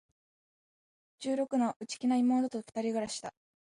[1.19, 3.35] 十六の、内気な妹と二人暮しだ。